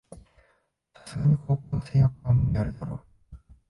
[0.95, 3.05] さすがに高校生役は無理あるだろ